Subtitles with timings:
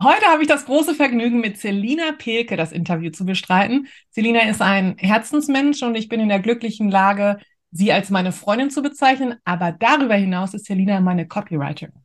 [0.00, 3.88] Heute habe ich das große Vergnügen, mit Selina Pelke das Interview zu bestreiten.
[4.10, 7.38] Selina ist ein Herzensmensch und ich bin in der glücklichen Lage,
[7.72, 9.34] sie als meine Freundin zu bezeichnen.
[9.44, 12.04] Aber darüber hinaus ist Selina meine Copywriterin.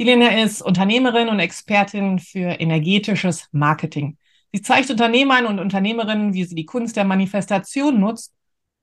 [0.00, 4.16] Selina ist Unternehmerin und Expertin für energetisches Marketing.
[4.50, 8.32] Sie zeigt Unternehmern und Unternehmerinnen, wie sie die Kunst der Manifestation nutzt,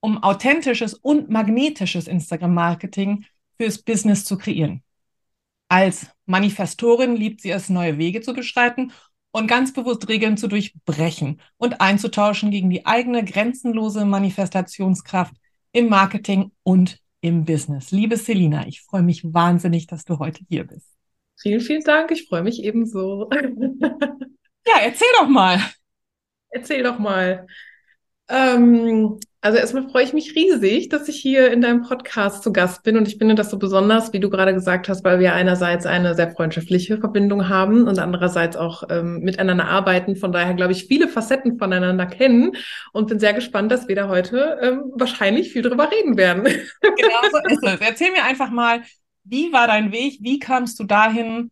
[0.02, 3.26] um authentisches und magnetisches Instagram-Marketing
[3.58, 4.85] fürs Business zu kreieren.
[5.68, 8.92] Als Manifestorin liebt sie es, neue Wege zu beschreiten
[9.32, 15.34] und ganz bewusst Regeln zu durchbrechen und einzutauschen gegen die eigene grenzenlose Manifestationskraft
[15.72, 17.91] im Marketing und im Business.
[17.91, 20.88] Liebe Selina, ich freue mich wahnsinnig, dass du heute hier bist.
[21.41, 22.12] Vielen, vielen Dank.
[22.12, 23.30] Ich freue mich ebenso.
[23.32, 25.60] ja, erzähl doch mal.
[26.49, 27.46] Erzähl doch mal.
[28.30, 32.82] Ähm, also erstmal freue ich mich riesig, dass ich hier in deinem Podcast zu Gast
[32.82, 35.85] bin und ich finde das so besonders, wie du gerade gesagt hast, weil wir einerseits
[35.85, 40.15] eine sehr freundschaftliche Verbindung haben und andererseits auch ähm, miteinander arbeiten.
[40.15, 42.54] Von daher glaube ich viele Facetten voneinander kennen
[42.91, 46.43] und bin sehr gespannt, dass wir da heute ähm, wahrscheinlich viel drüber reden werden.
[46.82, 47.82] Genau so ist es.
[47.87, 48.82] Erzähl mir einfach mal,
[49.26, 50.18] wie war dein Weg?
[50.21, 51.52] Wie kamst du dahin,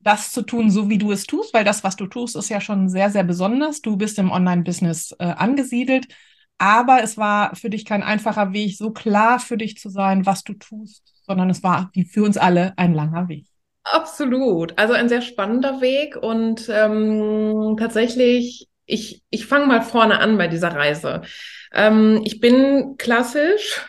[0.00, 1.54] das zu tun, so wie du es tust?
[1.54, 3.82] Weil das, was du tust, ist ja schon sehr, sehr besonders.
[3.82, 6.08] Du bist im Online-Business äh, angesiedelt.
[6.60, 10.44] Aber es war für dich kein einfacher Weg, so klar für dich zu sein, was
[10.44, 13.46] du tust, sondern es war für uns alle ein langer Weg.
[13.82, 14.78] Absolut.
[14.78, 20.48] Also ein sehr spannender Weg und ähm, tatsächlich, ich, ich fange mal vorne an bei
[20.48, 21.22] dieser Reise.
[21.72, 23.82] Ähm, ich bin klassisch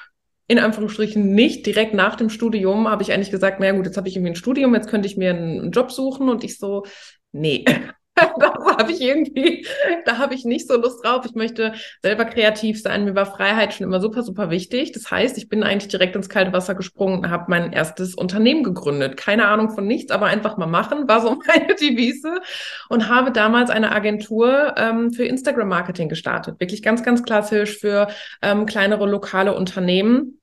[0.47, 4.07] in Anführungsstrichen nicht direkt nach dem Studium habe ich eigentlich gesagt, naja gut, jetzt habe
[4.07, 6.85] ich irgendwie ein Studium, jetzt könnte ich mir einen Job suchen und ich so,
[7.33, 7.65] nee,
[8.39, 9.65] da habe ich irgendwie,
[10.05, 11.25] da habe ich nicht so Lust drauf.
[11.25, 13.05] Ich möchte selber kreativ sein.
[13.05, 14.91] Mir war Freiheit schon immer super, super wichtig.
[14.91, 18.63] Das heißt, ich bin eigentlich direkt ins kalte Wasser gesprungen und habe mein erstes Unternehmen
[18.63, 19.17] gegründet.
[19.17, 22.41] Keine Ahnung von nichts, aber einfach mal machen, war so meine Devise.
[22.89, 26.59] Und habe damals eine Agentur ähm, für Instagram-Marketing gestartet.
[26.59, 28.07] Wirklich ganz, ganz klassisch für
[28.41, 30.37] ähm, kleinere lokale Unternehmen.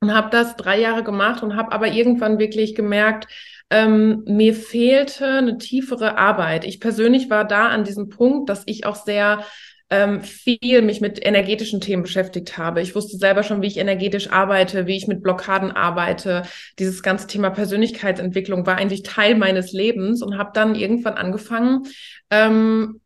[0.00, 3.26] Und habe das drei Jahre gemacht und habe aber irgendwann wirklich gemerkt,
[3.70, 6.64] ähm, mir fehlte eine tiefere Arbeit.
[6.64, 9.44] Ich persönlich war da an diesem Punkt, dass ich auch sehr
[9.90, 12.80] ähm, viel mich mit energetischen Themen beschäftigt habe.
[12.80, 16.42] Ich wusste selber schon, wie ich energetisch arbeite, wie ich mit Blockaden arbeite.
[16.78, 21.82] Dieses ganze Thema Persönlichkeitsentwicklung war eigentlich Teil meines Lebens und habe dann irgendwann angefangen,
[22.30, 23.03] ähm, äh,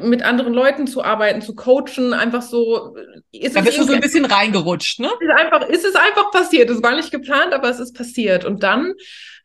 [0.00, 2.96] mit anderen Leuten zu arbeiten, zu coachen, einfach so.
[3.30, 5.10] Ist da bist du so ein bisschen reingerutscht, ne?
[5.20, 6.70] Ist einfach, ist es einfach passiert.
[6.70, 8.46] Es war nicht geplant, aber es ist passiert.
[8.46, 8.94] Und dann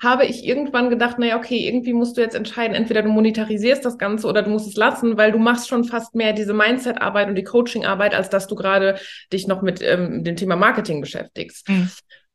[0.01, 3.97] habe ich irgendwann gedacht, naja, okay, irgendwie musst du jetzt entscheiden, entweder du monetarisierst das
[3.97, 7.35] Ganze oder du musst es lassen, weil du machst schon fast mehr diese Mindset-Arbeit und
[7.35, 8.99] die Coaching-Arbeit, als dass du gerade
[9.33, 11.67] dich noch mit ähm, dem Thema Marketing beschäftigst.
[11.67, 11.89] Mhm.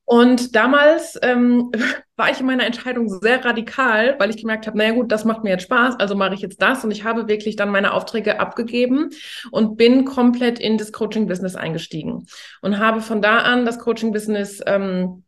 [0.06, 1.70] Und damals ähm,
[2.16, 5.44] war ich in meiner Entscheidung sehr radikal, weil ich gemerkt habe, naja gut, das macht
[5.44, 6.82] mir jetzt Spaß, also mache ich jetzt das.
[6.84, 9.10] Und ich habe wirklich dann meine Aufträge abgegeben
[9.50, 12.26] und bin komplett in das Coaching-Business eingestiegen
[12.62, 15.24] und habe von da an das Coaching-Business ähm,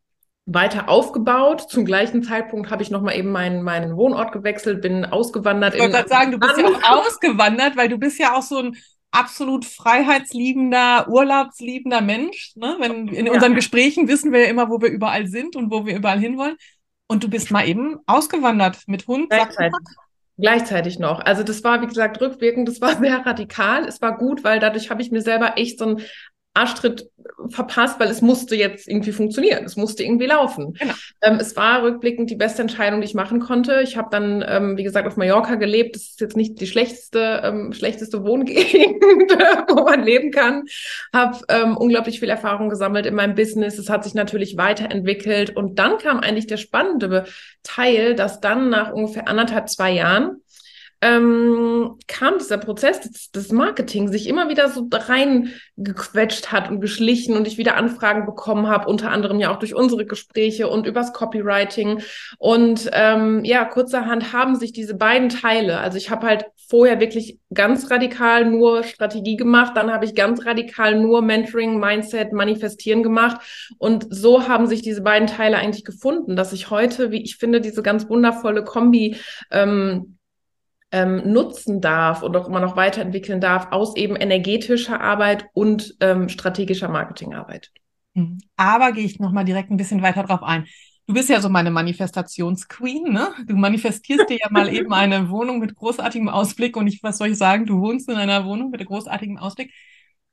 [0.47, 1.67] weiter aufgebaut.
[1.69, 5.75] Zum gleichen Zeitpunkt habe ich nochmal eben meinen, meinen Wohnort gewechselt, bin ausgewandert.
[5.75, 8.59] Ich wollte gerade sagen, du bist ja auch ausgewandert, weil du bist ja auch so
[8.61, 8.77] ein
[9.11, 12.53] absolut freiheitsliebender, urlaubsliebender Mensch.
[12.57, 12.77] Ne?
[12.79, 15.97] Wenn, in unseren Gesprächen wissen wir ja immer, wo wir überall sind und wo wir
[15.97, 16.57] überall hinwollen.
[17.07, 19.31] Und du bist mal eben ausgewandert mit Hund.
[19.31, 19.79] Gleichzeitig,
[20.37, 21.21] gleichzeitig noch.
[21.21, 23.87] Also das war, wie gesagt, rückwirkend, das war sehr radikal.
[23.87, 26.03] Es war gut, weil dadurch habe ich mir selber echt so ein
[26.55, 27.09] Arschtritt
[27.51, 29.65] verpasst, weil es musste jetzt irgendwie funktionieren.
[29.65, 30.75] Es musste irgendwie laufen.
[30.75, 30.95] Genau.
[31.23, 33.81] Ähm, es war rückblickend die beste Entscheidung, die ich machen konnte.
[33.83, 35.95] Ich habe dann, ähm, wie gesagt, auf Mallorca gelebt.
[35.95, 39.03] Das ist jetzt nicht die schlechteste, ähm, schlechteste Wohngegend,
[39.69, 40.65] wo man leben kann.
[41.13, 43.79] Habe ähm, unglaublich viel Erfahrung gesammelt in meinem Business.
[43.79, 45.55] Es hat sich natürlich weiterentwickelt.
[45.55, 47.25] Und dann kam eigentlich der spannende
[47.63, 50.43] Teil, dass dann nach ungefähr anderthalb, zwei Jahren
[51.01, 57.37] ähm, kam dieser Prozess des, des Marketing sich immer wieder so reingequetscht hat und geschlichen
[57.37, 61.13] und ich wieder Anfragen bekommen habe, unter anderem ja auch durch unsere Gespräche und übers
[61.13, 62.01] Copywriting.
[62.39, 67.39] Und ähm, ja, kurzerhand haben sich diese beiden Teile, also ich habe halt vorher wirklich
[67.55, 73.41] ganz radikal nur Strategie gemacht, dann habe ich ganz radikal nur Mentoring, Mindset, Manifestieren gemacht
[73.79, 77.61] und so haben sich diese beiden Teile eigentlich gefunden, dass ich heute, wie ich finde,
[77.61, 79.17] diese ganz wundervolle Kombi
[79.51, 80.18] ähm,
[80.91, 86.29] ähm, nutzen darf und auch immer noch weiterentwickeln darf aus eben energetischer Arbeit und ähm,
[86.29, 87.71] strategischer Marketingarbeit.
[88.15, 88.39] Mhm.
[88.57, 90.67] Aber gehe ich nochmal direkt ein bisschen weiter drauf ein.
[91.07, 93.31] Du bist ja so meine Manifestationsqueen, ne?
[93.47, 97.29] Du manifestierst dir ja mal eben eine Wohnung mit großartigem Ausblick und ich, was soll
[97.29, 99.73] ich sagen, du wohnst in einer Wohnung mit großartigem Ausblick.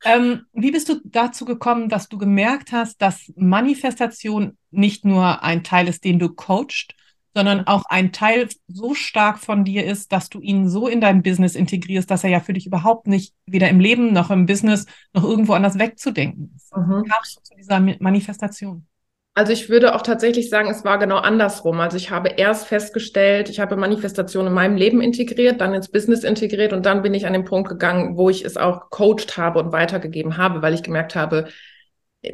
[0.04, 5.64] Ähm, wie bist du dazu gekommen, dass du gemerkt hast, dass Manifestation nicht nur ein
[5.64, 6.94] Teil ist, den du coachst,
[7.36, 11.22] sondern auch ein Teil so stark von dir ist, dass du ihn so in dein
[11.22, 14.86] Business integrierst, dass er ja für dich überhaupt nicht weder im Leben noch im Business
[15.14, 16.76] noch irgendwo anders wegzudenken ist.
[16.76, 17.04] Mhm.
[17.04, 18.88] Wie kamst du zu dieser Manifestation?
[19.38, 21.82] Also ich würde auch tatsächlich sagen, es war genau andersrum.
[21.82, 26.24] Also ich habe erst festgestellt, ich habe Manifestation in meinem Leben integriert, dann ins Business
[26.24, 29.60] integriert und dann bin ich an den Punkt gegangen, wo ich es auch coacht habe
[29.60, 31.50] und weitergegeben habe, weil ich gemerkt habe,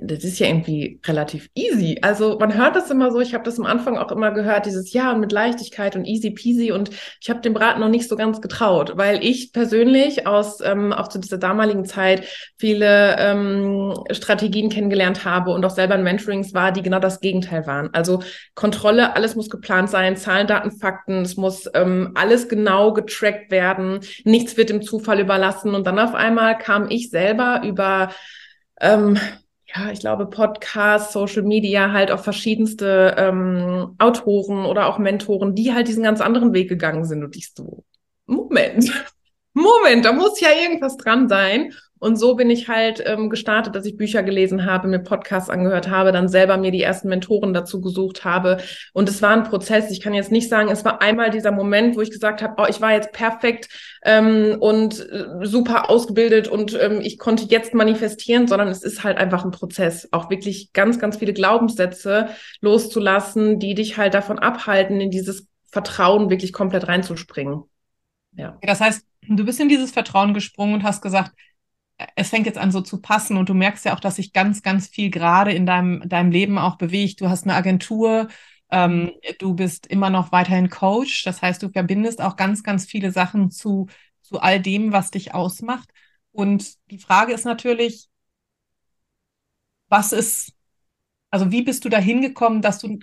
[0.01, 1.97] das ist ja irgendwie relativ easy.
[2.01, 4.93] Also man hört das immer so, ich habe das am Anfang auch immer gehört, dieses
[4.93, 6.71] Ja und mit Leichtigkeit und easy peasy.
[6.71, 6.89] Und
[7.19, 11.07] ich habe dem Brat noch nicht so ganz getraut, weil ich persönlich aus ähm, auch
[11.07, 12.25] zu dieser damaligen Zeit
[12.57, 17.65] viele ähm, Strategien kennengelernt habe und auch selber in Mentorings war, die genau das Gegenteil
[17.67, 17.89] waren.
[17.93, 18.21] Also
[18.55, 23.99] Kontrolle, alles muss geplant sein, Zahlen, Daten, Fakten, es muss ähm, alles genau getrackt werden,
[24.23, 25.75] nichts wird dem Zufall überlassen.
[25.75, 28.09] Und dann auf einmal kam ich selber über
[28.81, 29.17] ähm,
[29.75, 35.73] ja, ich glaube, Podcasts, Social Media, halt auch verschiedenste ähm, Autoren oder auch Mentoren, die
[35.73, 37.23] halt diesen ganz anderen Weg gegangen sind.
[37.23, 37.83] Und ich so,
[38.25, 38.91] Moment,
[39.53, 41.73] Moment, da muss ja irgendwas dran sein.
[42.01, 45.87] Und so bin ich halt ähm, gestartet, dass ich Bücher gelesen habe, mir Podcasts angehört
[45.87, 48.57] habe, dann selber mir die ersten Mentoren dazu gesucht habe.
[48.91, 49.91] Und es war ein Prozess.
[49.91, 52.65] Ich kann jetzt nicht sagen, es war einmal dieser Moment, wo ich gesagt habe, oh,
[52.67, 53.69] ich war jetzt perfekt
[54.03, 59.19] ähm, und äh, super ausgebildet und ähm, ich konnte jetzt manifestieren, sondern es ist halt
[59.19, 60.09] einfach ein Prozess.
[60.11, 62.29] Auch wirklich ganz, ganz viele Glaubenssätze
[62.61, 67.61] loszulassen, die dich halt davon abhalten, in dieses Vertrauen wirklich komplett reinzuspringen.
[68.35, 68.57] Ja.
[68.63, 71.31] Das heißt, du bist in dieses Vertrauen gesprungen und hast gesagt,
[72.15, 74.63] es fängt jetzt an so zu passen und du merkst ja auch, dass sich ganz,
[74.63, 77.21] ganz viel gerade in deinem, deinem Leben auch bewegt.
[77.21, 78.27] Du hast eine Agentur,
[78.71, 81.23] ähm, du bist immer noch weiterhin Coach.
[81.23, 83.87] Das heißt, du verbindest auch ganz, ganz viele Sachen zu,
[84.21, 85.89] zu all dem, was dich ausmacht.
[86.31, 88.09] Und die Frage ist natürlich,
[89.89, 90.53] was ist,
[91.29, 92.99] also wie bist du da hingekommen, dass du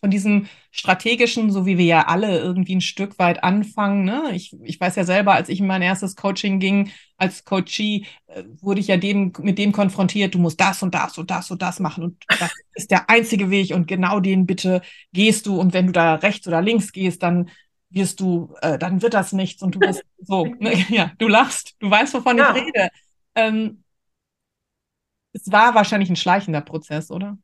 [0.00, 4.04] von diesem strategischen, so wie wir ja alle irgendwie ein Stück weit anfangen.
[4.04, 4.30] Ne?
[4.32, 8.44] Ich, ich weiß ja selber, als ich in mein erstes Coaching ging, als Coachee, äh,
[8.60, 11.62] wurde ich ja dem, mit dem konfrontiert, du musst das und das und das und
[11.62, 15.72] das machen und das ist der einzige Weg und genau den bitte gehst du und
[15.72, 17.50] wenn du da rechts oder links gehst, dann
[17.90, 20.74] wirst du, äh, dann wird das nichts und du bist so, ne?
[20.90, 22.54] ja, du lachst, du weißt, wovon ja.
[22.54, 22.88] ich rede.
[23.34, 23.82] Ähm,
[25.32, 27.38] es war wahrscheinlich ein schleichender Prozess, oder?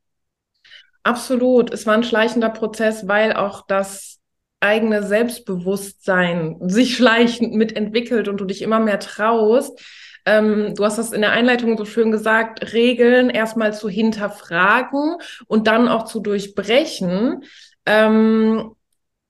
[1.05, 1.73] Absolut.
[1.73, 4.21] Es war ein schleichender Prozess, weil auch das
[4.61, 9.79] eigene Selbstbewusstsein sich schleichend mitentwickelt und du dich immer mehr traust.
[10.27, 15.17] Ähm, du hast das in der Einleitung so schön gesagt, Regeln erstmal zu hinterfragen
[15.47, 17.45] und dann auch zu durchbrechen
[17.85, 18.75] ähm,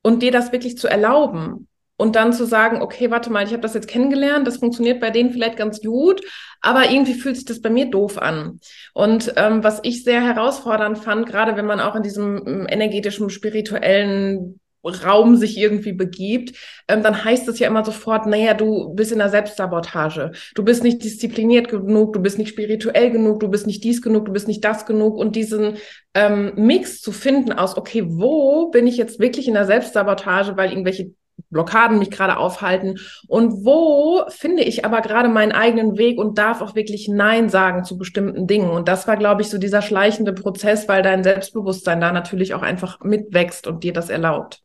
[0.03, 3.63] und dir das wirklich zu erlauben und dann zu sagen, okay, warte mal, ich habe
[3.63, 6.23] das jetzt kennengelernt, das funktioniert bei denen vielleicht ganz gut,
[6.61, 8.61] aber irgendwie fühlt sich das bei mir doof an.
[8.95, 13.31] Und ähm, was ich sehr herausfordernd fand, gerade wenn man auch in diesem ähm, energetischen,
[13.31, 16.59] spirituellen Raum sich irgendwie begibt,
[16.89, 20.33] ähm, dann heißt es ja immer sofort, naja, du bist in der Selbstsabotage.
[20.55, 24.27] Du bist nicht diszipliniert genug, du bist nicht spirituell genug, du bist nicht dies genug,
[24.27, 25.17] du bist nicht das genug.
[25.17, 25.79] Und diesen
[26.13, 30.71] ähm, Mix zu finden aus, okay, wo bin ich jetzt wirklich in der Selbstsabotage, weil
[30.71, 31.13] irgendwelche
[31.55, 36.61] Blockaden mich gerade aufhalten und wo finde ich aber gerade meinen eigenen Weg und darf
[36.61, 38.69] auch wirklich Nein sagen zu bestimmten Dingen.
[38.69, 42.63] Und das war, glaube ich, so dieser schleichende Prozess, weil dein Selbstbewusstsein da natürlich auch
[42.63, 44.63] einfach mitwächst und dir das erlaubt.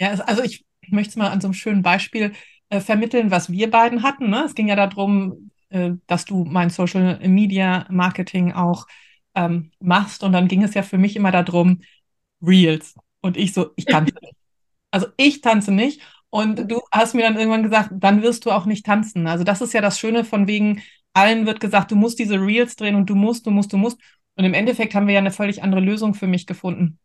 [0.00, 2.32] Ja, also ich, möchte es mal an so einem schönen Beispiel
[2.70, 4.30] äh, vermitteln, was wir beiden hatten.
[4.30, 4.44] Ne?
[4.46, 8.86] Es ging ja darum, äh, dass du mein Social Media Marketing auch
[9.34, 11.82] ähm, machst und dann ging es ja für mich immer darum,
[12.42, 12.94] Reels.
[13.20, 14.34] Und ich so, ich tanze nicht.
[14.90, 16.00] Also ich tanze nicht.
[16.30, 19.26] Und du hast mir dann irgendwann gesagt, dann wirst du auch nicht tanzen.
[19.26, 20.82] Also das ist ja das Schöne von wegen,
[21.12, 23.98] allen wird gesagt, du musst diese Reels drehen und du musst, du musst, du musst.
[24.36, 26.98] Und im Endeffekt haben wir ja eine völlig andere Lösung für mich gefunden.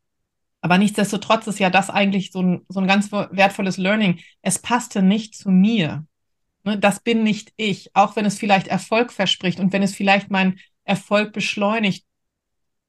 [0.61, 4.19] Aber nichtsdestotrotz ist ja das eigentlich so ein, so ein ganz wertvolles Learning.
[4.41, 6.05] Es passte nicht zu mir.
[6.63, 10.31] Ne, das bin nicht ich, auch wenn es vielleicht Erfolg verspricht und wenn es vielleicht
[10.31, 12.05] meinen Erfolg beschleunigt.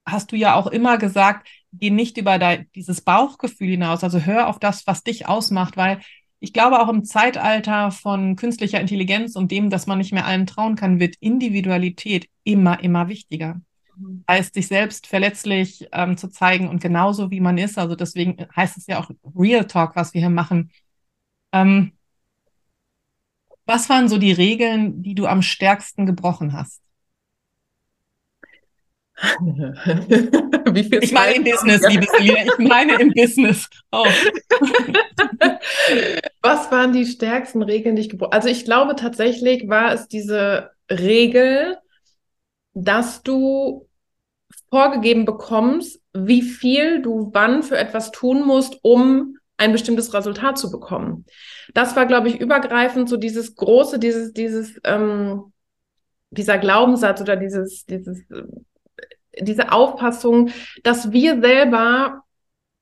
[0.07, 2.39] Hast du ja auch immer gesagt, geh nicht über
[2.75, 4.05] dieses Bauchgefühl hinaus.
[4.05, 6.01] Also hör auf das, was dich ausmacht, weil
[6.41, 10.47] ich glaube, auch im Zeitalter von künstlicher Intelligenz und dem, dass man nicht mehr allen
[10.47, 13.61] trauen kann, wird Individualität immer, immer wichtiger.
[13.97, 14.25] Mhm.
[14.29, 17.79] Heißt, sich selbst verletzlich ähm, zu zeigen und genauso wie man ist.
[17.79, 20.71] Also deswegen heißt es ja auch Real Talk, was wir hier machen.
[21.53, 21.93] Ähm,
[23.65, 26.81] Was waren so die Regeln, die du am stärksten gebrochen hast?
[30.75, 34.07] ich meine im Business, liebe Selina, ich meine im Business auch.
[36.43, 40.71] Was waren die stärksten Regeln, die ich gebrochen Also ich glaube tatsächlich war es diese
[40.91, 41.79] Regel,
[42.75, 43.89] dass du
[44.71, 50.71] vorgegeben bekommst, wie viel du wann für etwas tun musst, um ein bestimmtes Resultat zu
[50.71, 51.25] bekommen.
[51.73, 55.55] Das war, glaube ich, übergreifend so dieses große, dieses, dieses, ähm,
[56.31, 58.23] dieser Glaubenssatz oder dieses, dieses
[59.41, 60.51] diese Auffassung,
[60.83, 62.23] dass wir selber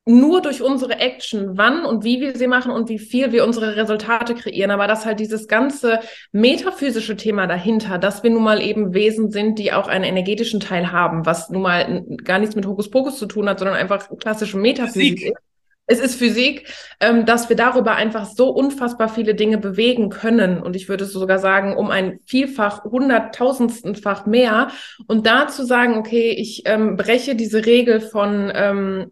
[0.07, 3.75] nur durch unsere Action, wann und wie wir sie machen und wie viel wir unsere
[3.75, 4.69] Resultate kreieren.
[4.69, 5.99] Aber dass halt dieses ganze
[6.31, 10.91] metaphysische Thema dahinter, dass wir nun mal eben Wesen sind, die auch einen energetischen Teil
[10.91, 15.23] haben, was nun mal gar nichts mit Hokuspokus zu tun hat, sondern einfach klassische Metaphysik
[15.23, 15.44] ist
[15.87, 16.67] es ist Physik,
[16.99, 20.61] ähm, dass wir darüber einfach so unfassbar viele Dinge bewegen können.
[20.61, 24.69] Und ich würde sogar sagen, um ein Vielfach, hunderttausendstenfach mehr.
[25.07, 29.11] Und da zu sagen, okay, ich ähm, breche diese Regel von, ähm,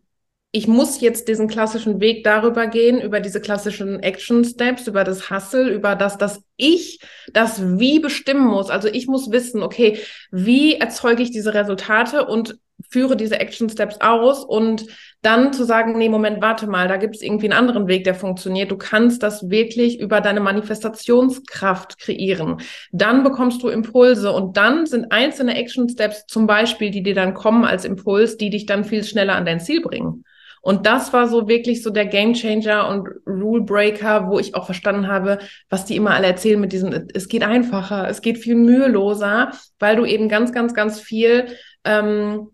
[0.51, 5.32] ich muss jetzt diesen klassischen Weg darüber gehen, über diese klassischen Action Steps, über das
[5.32, 7.00] Hustle, über das, dass ich
[7.34, 8.70] das Wie bestimmen muss.
[8.70, 10.00] Also ich muss wissen, okay,
[10.32, 12.58] wie erzeuge ich diese Resultate und
[12.90, 14.86] führe diese Action Steps aus und
[15.22, 18.16] dann zu sagen, nee, Moment, warte mal, da gibt es irgendwie einen anderen Weg, der
[18.16, 18.72] funktioniert.
[18.72, 22.58] Du kannst das wirklich über deine Manifestationskraft kreieren.
[22.92, 27.34] Dann bekommst du Impulse und dann sind einzelne Action Steps zum Beispiel, die dir dann
[27.34, 30.25] kommen als Impuls, die dich dann viel schneller an dein Ziel bringen.
[30.66, 34.66] Und das war so wirklich so der Game Changer und Rule Breaker, wo ich auch
[34.66, 38.56] verstanden habe, was die immer alle erzählen mit diesem, es geht einfacher, es geht viel
[38.56, 41.48] müheloser, weil du eben ganz, ganz, ganz viel
[41.84, 42.48] ähm,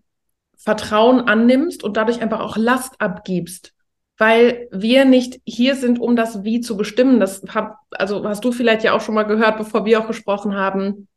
[0.62, 3.72] Vertrauen annimmst und dadurch einfach auch Last abgibst.
[4.18, 7.18] Weil wir nicht hier sind, um das Wie zu bestimmen.
[7.18, 10.54] Das hab, also hast du vielleicht ja auch schon mal gehört, bevor wir auch gesprochen
[10.54, 11.08] haben.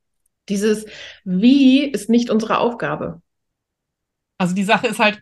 [0.48, 0.86] Dieses
[1.26, 3.22] Wie ist nicht unsere Aufgabe.
[4.38, 5.22] Also die Sache ist halt,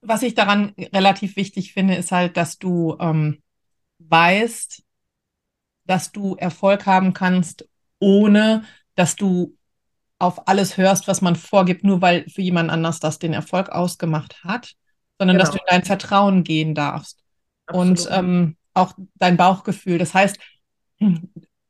[0.00, 3.42] was ich daran relativ wichtig finde, ist halt, dass du ähm,
[3.98, 4.84] weißt,
[5.86, 7.68] dass du Erfolg haben kannst,
[7.98, 9.57] ohne dass du
[10.18, 14.42] auf alles hörst, was man vorgibt, nur weil für jemand anders das den Erfolg ausgemacht
[14.44, 14.74] hat,
[15.18, 15.44] sondern genau.
[15.44, 17.22] dass du in dein Vertrauen gehen darfst.
[17.66, 17.88] Absolut.
[17.88, 19.98] Und ähm, auch dein Bauchgefühl.
[19.98, 20.38] Das heißt,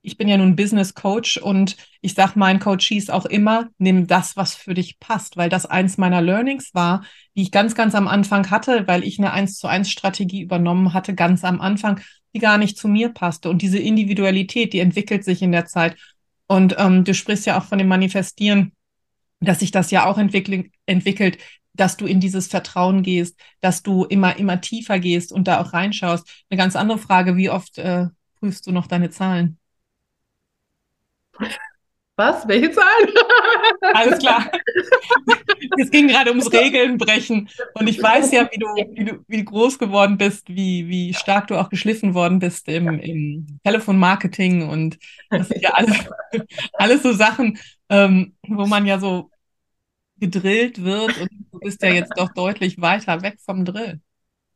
[0.03, 4.37] ich bin ja nun Business Coach und ich sage meinen Coaches auch immer, nimm das,
[4.37, 7.05] was für dich passt, weil das eins meiner Learnings war,
[7.37, 10.95] die ich ganz, ganz am Anfang hatte, weil ich eine eins zu eins Strategie übernommen
[10.95, 12.01] hatte, ganz am Anfang,
[12.35, 13.51] die gar nicht zu mir passte.
[13.51, 15.97] Und diese Individualität, die entwickelt sich in der Zeit.
[16.49, 18.73] Und ähm, du sprichst ja auch von dem Manifestieren,
[19.41, 21.39] dass sich das ja auch entwickelt, entwickelt,
[21.75, 25.73] dass du in dieses Vertrauen gehst, dass du immer, immer tiefer gehst und da auch
[25.73, 26.29] reinschaust.
[26.51, 28.07] Eine ganz andere Frage, wie oft äh,
[28.41, 29.59] prüfst du noch deine Zahlen?
[32.19, 32.49] Was?
[32.49, 33.15] Welche Zahlen?
[33.95, 34.51] Alles klar.
[35.79, 37.49] Es ging gerade ums Regeln brechen.
[37.75, 41.47] Und ich weiß ja, wie du, wie du, wie groß geworden bist, wie, wie stark
[41.47, 44.69] du auch geschliffen worden bist im, im Telefonmarketing.
[44.69, 44.99] Und
[45.31, 45.97] das sind ja alles,
[46.73, 47.57] alles so Sachen,
[47.89, 49.31] ähm, wo man ja so
[50.17, 51.21] gedrillt wird.
[51.21, 54.01] Und du bist ja jetzt doch deutlich weiter weg vom Drill.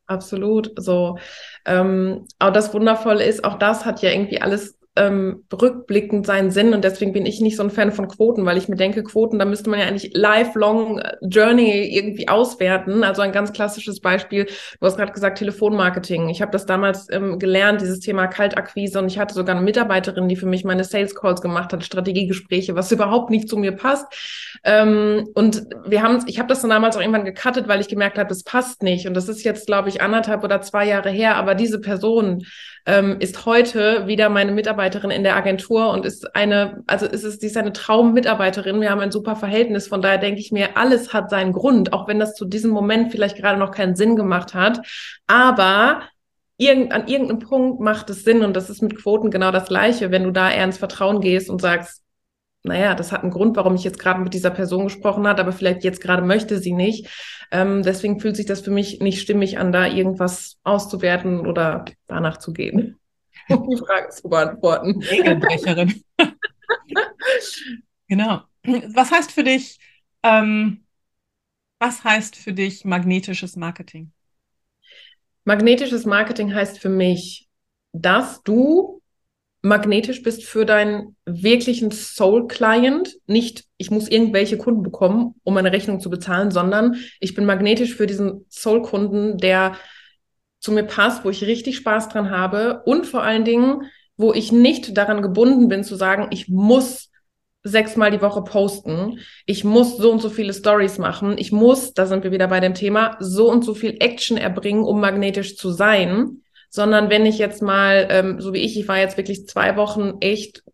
[0.08, 0.72] Absolut.
[0.74, 1.16] So,
[1.64, 6.74] ähm, aber das Wundervolle ist, auch das hat ja irgendwie alles ähm, rückblickend seinen Sinn
[6.74, 9.38] und deswegen bin ich nicht so ein Fan von Quoten, weil ich mir denke, Quoten,
[9.38, 13.02] da müsste man ja eigentlich lifelong äh, Journey irgendwie auswerten.
[13.02, 16.28] Also ein ganz klassisches Beispiel, du hast gerade gesagt Telefonmarketing.
[16.28, 20.28] Ich habe das damals ähm, gelernt, dieses Thema Kaltakquise und ich hatte sogar eine Mitarbeiterin,
[20.28, 24.06] die für mich meine Sales Calls gemacht hat, Strategiegespräche, was überhaupt nicht zu mir passt.
[24.62, 28.18] Ähm, und wir haben, ich habe das dann damals auch irgendwann gecuttet, weil ich gemerkt
[28.18, 29.06] habe, das passt nicht.
[29.06, 32.44] Und das ist jetzt, glaube ich, anderthalb oder zwei Jahre her, aber diese Person
[32.86, 37.38] ähm, ist heute wieder meine Mitarbeiterin in der Agentur und ist eine, also ist es,
[37.38, 38.80] sie ist eine Traummitarbeiterin.
[38.80, 39.86] Wir haben ein super Verhältnis.
[39.86, 43.12] Von daher denke ich mir, alles hat seinen Grund, auch wenn das zu diesem Moment
[43.12, 44.80] vielleicht gerade noch keinen Sinn gemacht hat.
[45.26, 46.02] Aber
[46.56, 50.10] irgend, an irgendeinem Punkt macht es Sinn und das ist mit Quoten genau das Gleiche.
[50.10, 52.01] Wenn du da ins Vertrauen gehst und sagst,
[52.64, 55.52] naja, das hat einen Grund, warum ich jetzt gerade mit dieser Person gesprochen habe, aber
[55.52, 57.08] vielleicht jetzt gerade möchte sie nicht.
[57.50, 62.36] Ähm, deswegen fühlt sich das für mich nicht stimmig an, da irgendwas auszuwerten oder danach
[62.36, 62.98] zu gehen.
[63.48, 65.02] Um die Frage zu beantworten.
[65.02, 66.02] Regelbrecherin.
[68.08, 68.42] genau.
[68.94, 69.80] Was heißt für dich,
[70.22, 70.84] ähm,
[71.80, 74.12] was heißt für dich magnetisches Marketing?
[75.44, 77.48] Magnetisches Marketing heißt für mich,
[77.92, 79.01] dass du
[79.62, 83.14] magnetisch bist für deinen wirklichen Soul-Client.
[83.26, 87.94] Nicht, ich muss irgendwelche Kunden bekommen, um meine Rechnung zu bezahlen, sondern ich bin magnetisch
[87.94, 89.76] für diesen Soul-Kunden, der
[90.58, 93.82] zu mir passt, wo ich richtig Spaß dran habe und vor allen Dingen,
[94.16, 97.10] wo ich nicht daran gebunden bin zu sagen, ich muss
[97.64, 102.06] sechsmal die Woche posten, ich muss so und so viele Stories machen, ich muss, da
[102.06, 105.70] sind wir wieder bei dem Thema, so und so viel Action erbringen, um magnetisch zu
[105.70, 106.41] sein,
[106.72, 110.14] sondern wenn ich jetzt mal, ähm, so wie ich, ich war jetzt wirklich zwei Wochen
[110.20, 110.64] echt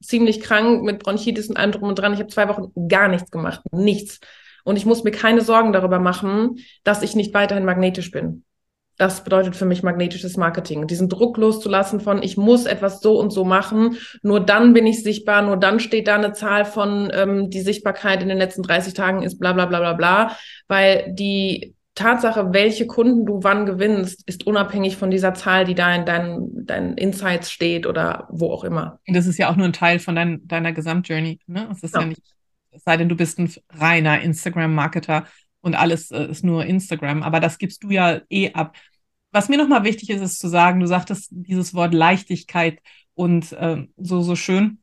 [0.00, 3.30] ziemlich krank mit Bronchitis und allem drum und dran, ich habe zwei Wochen gar nichts
[3.30, 4.20] gemacht, nichts.
[4.62, 8.44] Und ich muss mir keine Sorgen darüber machen, dass ich nicht weiterhin magnetisch bin.
[8.98, 10.86] Das bedeutet für mich magnetisches Marketing.
[10.86, 15.02] Diesen Druck loszulassen von, ich muss etwas so und so machen, nur dann bin ich
[15.02, 18.94] sichtbar, nur dann steht da eine Zahl von, ähm, die Sichtbarkeit in den letzten 30
[18.94, 20.36] Tagen ist bla bla bla bla bla,
[20.68, 25.94] weil die Tatsache, welche Kunden du wann gewinnst, ist unabhängig von dieser Zahl, die da
[25.94, 29.00] in deinen, deinen Insights steht oder wo auch immer.
[29.06, 31.40] Das ist ja auch nur ein Teil von dein, deiner Gesamtjourney.
[31.46, 31.68] Ne?
[31.70, 32.00] Es ist ja.
[32.00, 32.22] ja nicht,
[32.70, 35.26] es sei denn, du bist ein reiner Instagram-Marketer
[35.60, 38.74] und alles äh, ist nur Instagram, aber das gibst du ja eh ab.
[39.30, 42.80] Was mir nochmal wichtig ist, ist zu sagen, du sagtest dieses Wort Leichtigkeit
[43.14, 44.78] und äh, so, so schön.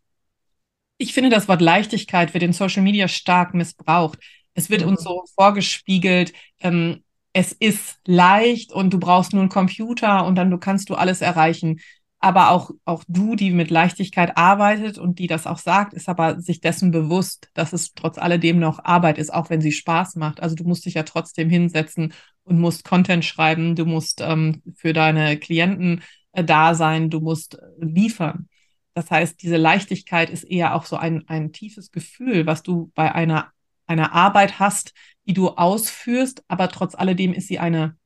[0.97, 4.19] Ich finde, das Wort Leichtigkeit wird in Social Media stark missbraucht.
[4.59, 4.89] Es wird mhm.
[4.89, 10.49] uns so vorgespiegelt, ähm, es ist leicht und du brauchst nur einen Computer und dann
[10.49, 11.79] du kannst du alles erreichen
[12.19, 16.41] aber auch, auch du, die mit Leichtigkeit arbeitet und die das auch sagt, ist aber
[16.41, 20.41] sich dessen bewusst, dass es trotz alledem noch Arbeit ist, auch wenn sie Spaß macht.
[20.41, 22.13] Also du musst dich ja trotzdem hinsetzen
[22.43, 26.01] und musst Content schreiben, du musst ähm, für deine Klienten
[26.33, 28.49] äh, da sein, du musst äh, liefern.
[28.93, 33.15] Das heißt, diese Leichtigkeit ist eher auch so ein, ein tiefes Gefühl, was du bei
[33.15, 33.49] einer,
[33.89, 34.93] einer Arbeit hast,
[35.25, 37.97] die du ausführst, aber trotz alledem ist sie eine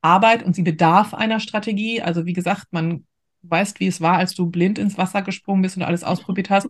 [0.00, 2.02] Arbeit und sie bedarf einer Strategie.
[2.02, 3.04] Also wie gesagt, man
[3.42, 6.68] weißt, wie es war, als du blind ins Wasser gesprungen bist und alles ausprobiert hast.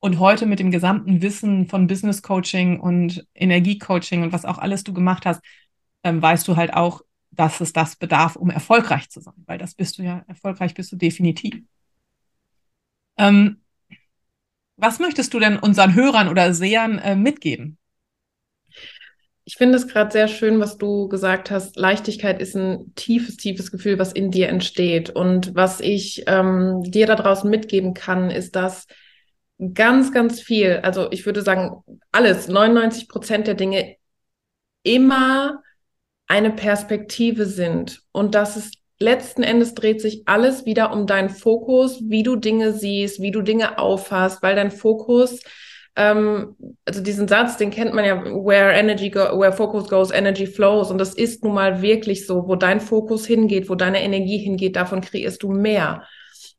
[0.00, 4.84] Und heute mit dem gesamten Wissen von Business Coaching und Energiecoaching und was auch alles
[4.84, 5.40] du gemacht hast,
[6.02, 9.74] ähm, weißt du halt auch, dass es das bedarf, um erfolgreich zu sein, weil das
[9.74, 11.62] bist du ja, erfolgreich bist du definitiv.
[13.16, 13.60] Ähm,
[14.76, 17.78] was möchtest du denn unseren Hörern oder Sehern äh, mitgeben?
[19.46, 21.76] Ich finde es gerade sehr schön, was du gesagt hast.
[21.76, 25.10] Leichtigkeit ist ein tiefes, tiefes Gefühl, was in dir entsteht.
[25.10, 28.86] Und was ich ähm, dir da draußen mitgeben kann, ist, dass
[29.74, 33.96] ganz, ganz viel, also ich würde sagen, alles, 99 Prozent der Dinge
[34.82, 35.62] immer
[36.26, 38.00] eine Perspektive sind.
[38.12, 42.72] Und dass es letzten Endes dreht sich alles wieder um deinen Fokus, wie du Dinge
[42.72, 45.42] siehst, wie du Dinge auffasst, weil dein Fokus
[45.96, 50.46] ähm, also diesen Satz, den kennt man ja, where energy go, where focus goes, energy
[50.46, 50.90] flows.
[50.90, 54.76] Und das ist nun mal wirklich so, wo dein Fokus hingeht, wo deine Energie hingeht,
[54.76, 56.04] davon kreierst du mehr.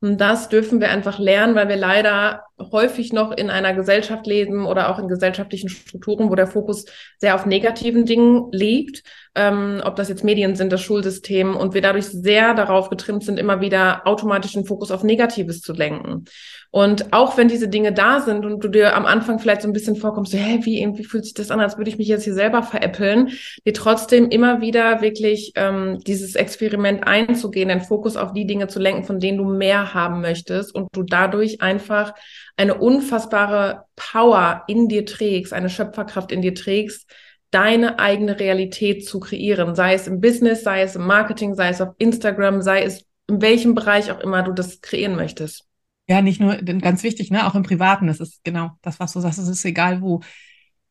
[0.01, 4.65] Und das dürfen wir einfach lernen, weil wir leider häufig noch in einer Gesellschaft leben
[4.65, 6.85] oder auch in gesellschaftlichen Strukturen, wo der Fokus
[7.17, 9.03] sehr auf negativen Dingen liegt,
[9.35, 13.37] ähm, ob das jetzt Medien sind, das Schulsystem, und wir dadurch sehr darauf getrimmt sind,
[13.37, 16.25] immer wieder automatisch den Fokus auf Negatives zu lenken.
[16.71, 19.73] Und auch wenn diese Dinge da sind und du dir am Anfang vielleicht so ein
[19.73, 22.25] bisschen vorkommst, so, hä, wie, wie fühlt sich das an, als würde ich mich jetzt
[22.25, 23.29] hier selber veräppeln,
[23.65, 28.79] dir trotzdem immer wieder wirklich ähm, dieses Experiment einzugehen, den Fokus auf die Dinge zu
[28.79, 32.13] lenken, von denen du mehr haben möchtest und du dadurch einfach
[32.57, 37.09] eine unfassbare Power in dir trägst, eine Schöpferkraft in dir trägst,
[37.51, 41.81] deine eigene Realität zu kreieren, sei es im Business, sei es im Marketing, sei es
[41.81, 45.65] auf Instagram, sei es in welchem Bereich auch immer du das kreieren möchtest.
[46.07, 49.19] Ja, nicht nur, ganz wichtig, ne, auch im Privaten, das ist genau das, was du
[49.19, 50.21] sagst, es ist egal wo.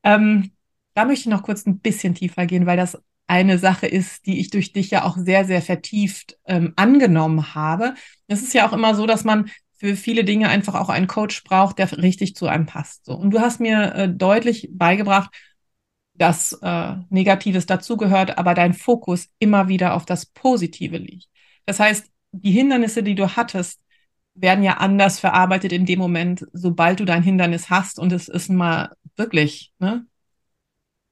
[0.03, 0.53] Ähm,
[0.95, 4.41] da möchte ich noch kurz ein bisschen tiefer gehen, weil das eine Sache ist, die
[4.41, 7.95] ich durch dich ja auch sehr, sehr vertieft ähm, angenommen habe.
[8.27, 9.51] Es ist ja auch immer so, dass man
[9.85, 13.05] für viele Dinge einfach auch einen Coach braucht, der richtig zu einem passt.
[13.05, 13.15] So.
[13.15, 15.31] Und du hast mir äh, deutlich beigebracht,
[16.15, 21.29] dass äh, Negatives dazugehört, aber dein Fokus immer wieder auf das Positive liegt.
[21.67, 23.79] Das heißt, die Hindernisse, die du hattest,
[24.35, 28.49] werden ja anders verarbeitet in dem Moment, sobald du dein Hindernis hast und es ist
[28.49, 30.07] mal wirklich, ne,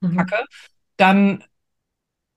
[0.01, 0.17] mhm.
[0.17, 0.45] Kacke,
[0.97, 1.45] dann,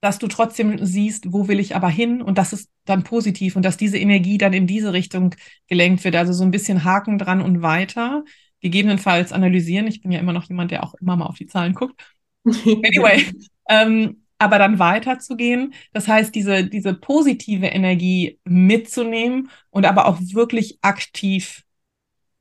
[0.06, 3.64] dass du trotzdem siehst, wo will ich aber hin und das ist dann positiv und
[3.64, 5.34] dass diese Energie dann in diese Richtung
[5.66, 6.14] gelenkt wird.
[6.14, 8.22] Also so ein bisschen Haken dran und weiter,
[8.60, 9.88] gegebenenfalls analysieren.
[9.88, 12.00] Ich bin ja immer noch jemand, der auch immer mal auf die Zahlen guckt.
[12.44, 13.24] Anyway,
[13.68, 15.74] ähm, aber dann weiterzugehen.
[15.92, 21.64] Das heißt, diese, diese positive Energie mitzunehmen und aber auch wirklich aktiv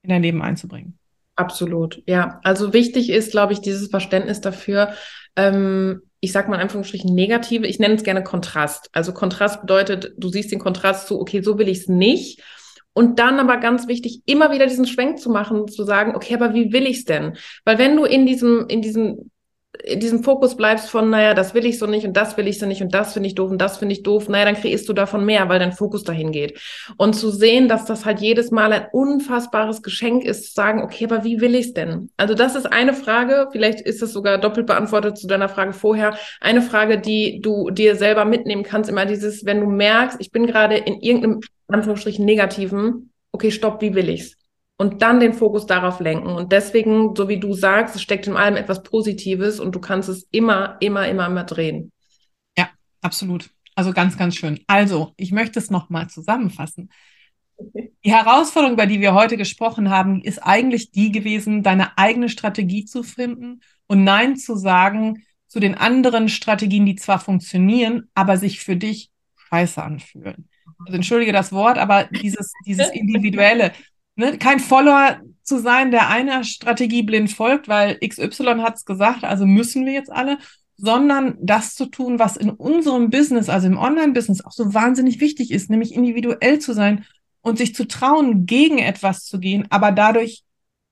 [0.03, 0.99] in dein Leben einzubringen.
[1.35, 2.39] Absolut, ja.
[2.43, 4.93] Also wichtig ist, glaube ich, dieses Verständnis dafür,
[5.35, 8.89] ähm, ich sage mal in Anführungsstrichen negative, ich nenne es gerne Kontrast.
[8.91, 12.41] Also Kontrast bedeutet, du siehst den Kontrast zu, okay, so will ich es nicht.
[12.93, 16.53] Und dann aber ganz wichtig, immer wieder diesen Schwenk zu machen, zu sagen, okay, aber
[16.53, 17.37] wie will ich es denn?
[17.63, 19.31] Weil wenn du in diesem, in diesem
[19.83, 22.59] in diesem Fokus bleibst von, naja, das will ich so nicht und das will ich
[22.59, 24.87] so nicht und das finde ich doof und das finde ich doof, naja, dann kreierst
[24.87, 26.59] du davon mehr, weil dein Fokus dahin geht.
[26.97, 31.05] Und zu sehen, dass das halt jedes Mal ein unfassbares Geschenk ist, zu sagen, okay,
[31.05, 32.09] aber wie will ich es denn?
[32.17, 36.17] Also das ist eine Frage, vielleicht ist es sogar doppelt beantwortet zu deiner Frage vorher,
[36.41, 40.47] eine Frage, die du dir selber mitnehmen kannst, immer dieses, wenn du merkst, ich bin
[40.47, 44.37] gerade in irgendeinem, Anführungsstrichen, negativen, okay, stopp, wie will ich's?
[44.77, 46.29] Und dann den Fokus darauf lenken.
[46.29, 50.09] Und deswegen, so wie du sagst, es steckt in allem etwas Positives und du kannst
[50.09, 51.91] es immer, immer, immer, immer drehen.
[52.57, 52.69] Ja,
[53.01, 53.49] absolut.
[53.75, 54.59] Also ganz, ganz schön.
[54.67, 56.89] Also, ich möchte es nochmal zusammenfassen.
[58.03, 62.85] Die Herausforderung, über die wir heute gesprochen haben, ist eigentlich die gewesen, deine eigene Strategie
[62.85, 68.59] zu finden und Nein zu sagen zu den anderen Strategien, die zwar funktionieren, aber sich
[68.59, 69.09] für dich
[69.49, 70.49] scheiße anfühlen.
[70.79, 73.71] Also entschuldige das Wort, aber dieses, dieses Individuelle,
[74.15, 79.23] ne, kein Follower zu sein, der einer Strategie blind folgt, weil XY hat es gesagt,
[79.23, 80.37] also müssen wir jetzt alle,
[80.77, 85.51] sondern das zu tun, was in unserem Business, also im Online-Business auch so wahnsinnig wichtig
[85.51, 87.05] ist, nämlich individuell zu sein
[87.41, 90.43] und sich zu trauen, gegen etwas zu gehen, aber dadurch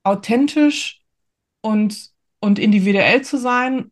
[0.03, 1.01] authentisch
[1.61, 3.91] und, und individuell zu sein,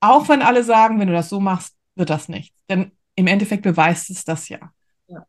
[0.00, 2.56] auch wenn alle sagen, wenn du das so machst, wird das nichts.
[2.68, 4.72] Denn im Endeffekt beweist es das ja.
[5.08, 5.24] ja.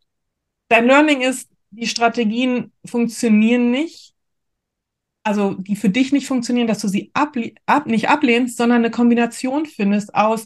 [0.69, 4.13] Dein Learning ist, die Strategien funktionieren nicht,
[5.23, 8.91] also die für dich nicht funktionieren, dass du sie ab, ab, nicht ablehnst, sondern eine
[8.91, 10.45] Kombination findest aus,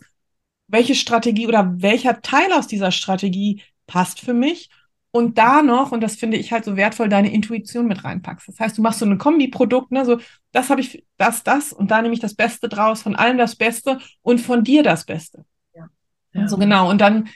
[0.68, 4.70] welche Strategie oder welcher Teil aus dieser Strategie passt für mich
[5.12, 8.48] und da noch, und das finde ich halt so wertvoll, deine Intuition mit reinpackst.
[8.48, 10.20] Das heißt, du machst so ein Kombiprodukt, ne, so,
[10.52, 13.56] das habe ich, das, das, und da nehme ich das Beste draus, von allem das
[13.56, 15.46] Beste und von dir das Beste.
[15.74, 15.88] Ja.
[16.34, 16.48] ja.
[16.48, 16.90] So genau.
[16.90, 17.30] Und dann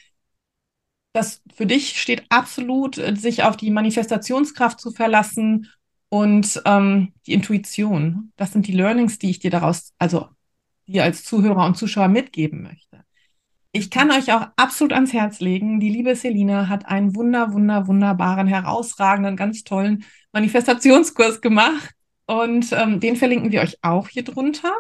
[1.13, 5.69] das für dich steht absolut, äh, sich auf die Manifestationskraft zu verlassen
[6.09, 8.31] und ähm, die Intuition.
[8.35, 10.27] Das sind die Learnings, die ich dir daraus, also
[10.87, 13.03] dir als Zuhörer und Zuschauer mitgeben möchte.
[13.73, 15.79] Ich kann euch auch absolut ans Herz legen.
[15.79, 21.91] Die liebe Selina hat einen wunder, wunder, wunderbaren, herausragenden, ganz tollen Manifestationskurs gemacht.
[22.25, 24.73] Und ähm, den verlinken wir euch auch hier drunter.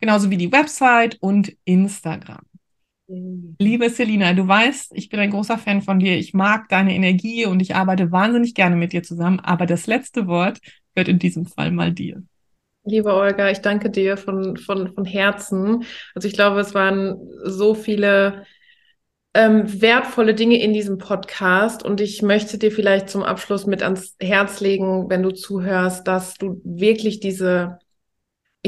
[0.00, 2.40] Genauso wie die Website und Instagram.
[3.08, 6.18] Liebe Selina, du weißt, ich bin ein großer Fan von dir.
[6.18, 9.40] Ich mag deine Energie und ich arbeite wahnsinnig gerne mit dir zusammen.
[9.40, 10.58] Aber das letzte Wort
[10.94, 12.22] gehört in diesem Fall mal dir.
[12.84, 15.84] Liebe Olga, ich danke dir von, von, von Herzen.
[16.14, 18.44] Also ich glaube, es waren so viele
[19.32, 24.16] ähm, wertvolle Dinge in diesem Podcast und ich möchte dir vielleicht zum Abschluss mit ans
[24.20, 27.78] Herz legen, wenn du zuhörst, dass du wirklich diese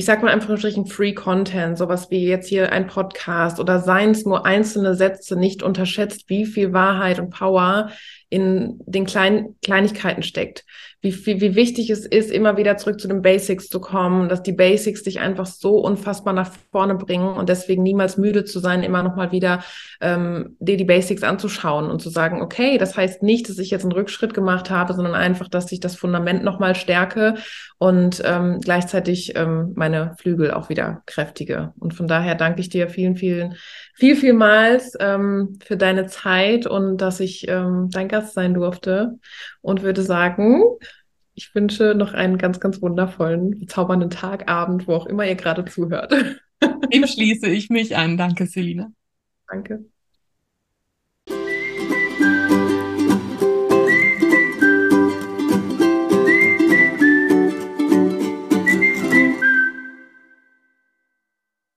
[0.00, 4.24] ich sag mal einfach Free Content, sowas wie jetzt hier ein Podcast oder seien es
[4.24, 7.90] nur einzelne Sätze, nicht unterschätzt, wie viel Wahrheit und Power
[8.30, 10.64] in den kleinen Kleinigkeiten steckt
[11.02, 14.42] wie, wie, wie wichtig es ist, immer wieder zurück zu den Basics zu kommen, dass
[14.42, 18.82] die Basics dich einfach so unfassbar nach vorne bringen und deswegen niemals müde zu sein,
[18.82, 19.64] immer noch mal wieder
[20.02, 23.84] ähm, dir die Basics anzuschauen und zu sagen, okay, das heißt nicht, dass ich jetzt
[23.84, 27.36] einen Rückschritt gemacht habe, sondern einfach, dass ich das Fundament noch mal stärke
[27.78, 31.72] und ähm, gleichzeitig ähm, meine Flügel auch wieder kräftige.
[31.78, 33.54] Und von daher danke ich dir vielen, vielen,
[33.94, 39.18] viel, vielmals ähm, für deine Zeit und dass ich ähm, dein Gast sein durfte
[39.62, 40.62] und würde sagen,
[41.34, 45.64] ich wünsche noch einen ganz, ganz wundervollen, bezaubernden Tag, Abend, wo auch immer ihr gerade
[45.64, 46.12] zuhört.
[46.92, 48.16] Dem schließe ich mich an.
[48.16, 48.92] Danke, Selina.
[49.48, 49.84] Danke.